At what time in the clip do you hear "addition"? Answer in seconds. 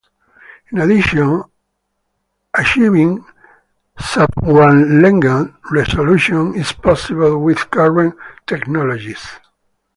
0.79-1.43